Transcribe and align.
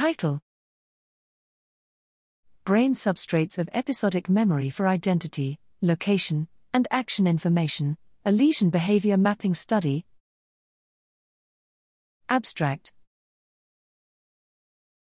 Title 0.00 0.40
Brain 2.64 2.94
substrates 2.94 3.58
of 3.58 3.68
episodic 3.74 4.30
memory 4.30 4.70
for 4.70 4.88
identity, 4.88 5.58
location, 5.82 6.48
and 6.72 6.88
action 6.90 7.26
information, 7.26 7.98
a 8.24 8.32
lesion 8.32 8.70
behavior 8.70 9.18
mapping 9.18 9.52
study. 9.52 10.06
Abstract 12.30 12.94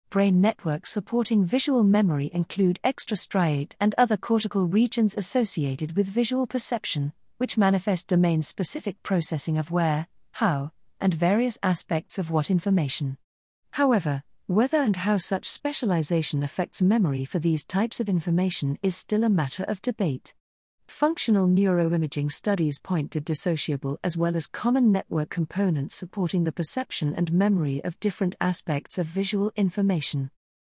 Brain 0.09 0.40
networks 0.40 0.93
supporting 0.93 1.44
visual 1.44 1.85
memory 1.85 2.31
include 2.33 2.81
extrastriate 2.83 3.76
and 3.78 3.94
other 3.99 4.17
cortical 4.17 4.65
regions 4.65 5.15
associated 5.15 5.94
with 5.94 6.06
visual 6.06 6.47
perception, 6.47 7.13
which 7.37 7.58
manifest 7.58 8.08
domain 8.08 8.40
specific 8.40 9.03
processing 9.03 9.58
of 9.58 9.71
where, 9.71 10.06
how, 10.33 10.71
and 10.99 11.13
various 11.13 11.58
aspects 11.63 12.19
of 12.19 12.31
what 12.31 12.51
information. 12.51 13.19
However, 13.72 14.22
whether 14.49 14.81
and 14.81 14.94
how 14.94 15.17
such 15.17 15.44
specialization 15.44 16.45
affects 16.45 16.80
memory 16.80 17.25
for 17.25 17.41
these 17.41 17.65
types 17.65 17.98
of 17.98 18.09
information 18.09 18.79
is 18.80 18.95
still 18.95 19.25
a 19.25 19.29
matter 19.29 19.65
of 19.65 19.83
debate. 19.83 20.34
Functional 20.87 21.48
neuroimaging 21.48 22.30
studies 22.30 22.79
point 22.79 23.11
to 23.11 23.21
dissociable 23.21 23.97
as 24.05 24.16
well 24.16 24.37
as 24.37 24.47
common 24.47 24.93
network 24.93 25.30
components 25.30 25.97
supporting 25.97 26.45
the 26.45 26.52
perception 26.52 27.12
and 27.12 27.33
memory 27.33 27.83
of 27.83 27.98
different 27.98 28.37
aspects 28.41 28.98
of 28.98 29.07
visual 29.07 29.51
information. 29.57 30.30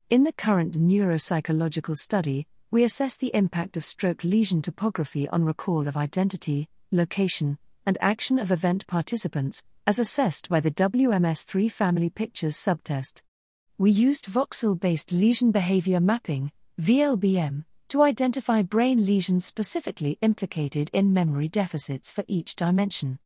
In 0.09 0.25
the 0.25 0.33
current 0.33 0.77
neuropsychological 0.77 1.95
study, 1.95 2.47
we 2.71 2.83
assess 2.83 3.15
the 3.15 3.33
impact 3.33 3.77
of 3.77 3.85
stroke 3.85 4.25
lesion 4.25 4.61
topography 4.61 5.29
on 5.29 5.45
recall 5.45 5.87
of 5.87 5.95
identity, 5.95 6.67
location, 6.91 7.57
and 7.85 7.97
action 8.01 8.37
of 8.37 8.51
event 8.51 8.85
participants, 8.85 9.63
as 9.87 9.97
assessed 9.97 10.49
by 10.49 10.59
the 10.59 10.71
WMS 10.71 11.45
3 11.45 11.69
family 11.69 12.09
pictures 12.09 12.57
subtest. 12.57 13.23
We 13.81 13.89
used 13.89 14.27
voxel 14.27 14.79
based 14.79 15.11
lesion 15.11 15.49
behavior 15.49 15.99
mapping, 15.99 16.51
VLBM, 16.79 17.65
to 17.87 18.03
identify 18.03 18.61
brain 18.61 19.07
lesions 19.07 19.43
specifically 19.43 20.19
implicated 20.21 20.91
in 20.93 21.13
memory 21.13 21.47
deficits 21.47 22.11
for 22.11 22.23
each 22.27 22.55
dimension. 22.55 23.17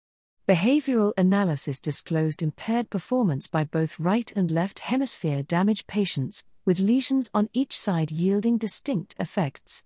Behavioral 0.47 1.11
analysis 1.17 1.81
disclosed 1.81 2.41
impaired 2.41 2.89
performance 2.89 3.47
by 3.47 3.65
both 3.65 3.99
right 3.99 4.31
and 4.33 4.49
left 4.49 4.79
hemisphere 4.79 5.43
damage 5.43 5.87
patients, 5.87 6.45
with 6.63 6.79
lesions 6.79 7.29
on 7.33 7.49
each 7.51 7.77
side 7.77 8.09
yielding 8.09 8.57
distinct 8.57 9.13
effects. 9.19 9.83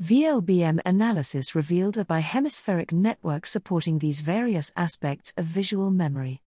VLBM 0.00 0.78
analysis 0.86 1.56
revealed 1.56 1.98
a 1.98 2.04
bihemispheric 2.04 2.92
network 2.92 3.46
supporting 3.46 3.98
these 3.98 4.20
various 4.20 4.72
aspects 4.76 5.32
of 5.36 5.44
visual 5.44 5.90
memory. 5.90 6.40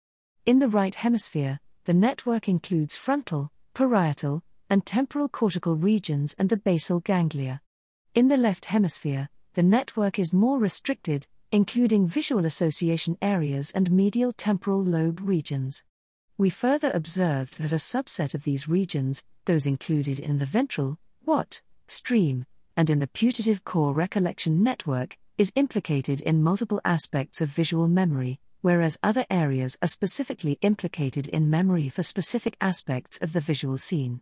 In 0.44 0.60
the 0.60 0.68
right 0.68 0.94
hemisphere, 0.94 1.58
the 1.86 1.94
network 1.94 2.48
includes 2.48 2.96
frontal, 2.96 3.50
parietal, 3.76 4.42
and 4.70 4.86
temporal 4.86 5.28
cortical 5.28 5.76
regions 5.76 6.34
and 6.38 6.48
the 6.48 6.56
basal 6.56 6.98
ganglia. 7.00 7.60
In 8.14 8.28
the 8.28 8.38
left 8.38 8.64
hemisphere, 8.64 9.28
the 9.52 9.62
network 9.62 10.18
is 10.18 10.32
more 10.32 10.58
restricted, 10.58 11.26
including 11.52 12.08
visual 12.08 12.46
association 12.46 13.18
areas 13.20 13.72
and 13.72 13.90
medial 13.90 14.32
temporal 14.32 14.82
lobe 14.82 15.20
regions. 15.22 15.84
We 16.38 16.48
further 16.48 16.90
observed 16.94 17.58
that 17.58 17.70
a 17.70 17.74
subset 17.74 18.32
of 18.32 18.44
these 18.44 18.66
regions, 18.66 19.22
those 19.44 19.66
included 19.66 20.20
in 20.20 20.38
the 20.38 20.46
ventral, 20.46 20.98
what, 21.26 21.60
stream, 21.86 22.46
and 22.78 22.88
in 22.88 22.98
the 22.98 23.06
putative 23.06 23.62
core 23.64 23.92
recollection 23.92 24.62
network, 24.62 25.18
is 25.36 25.52
implicated 25.54 26.22
in 26.22 26.42
multiple 26.42 26.80
aspects 26.82 27.42
of 27.42 27.50
visual 27.50 27.88
memory, 27.88 28.40
whereas 28.66 28.98
other 29.00 29.24
areas 29.30 29.78
are 29.80 29.86
specifically 29.86 30.58
implicated 30.60 31.28
in 31.28 31.48
memory 31.48 31.88
for 31.88 32.02
specific 32.02 32.56
aspects 32.60 33.16
of 33.22 33.32
the 33.32 33.38
visual 33.38 33.78
scene. 33.78 34.20